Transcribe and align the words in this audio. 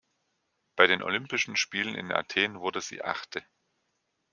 Bei 0.75 0.87
den 0.87 1.03
Olympischen 1.03 1.55
Spielen 1.55 1.93
in 1.93 2.11
Athen 2.11 2.59
wurde 2.59 2.81
sie 2.81 3.03
Achte. 3.03 3.45